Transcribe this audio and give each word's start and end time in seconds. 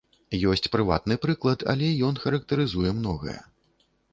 Ёсць 0.53 0.69
прыватны 0.75 1.17
прыклад, 1.27 1.67
але 1.75 1.91
ён 2.09 2.17
характарызуе 2.27 2.97
многае. 3.03 3.37